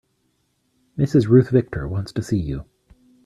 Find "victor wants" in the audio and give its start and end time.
1.51-2.11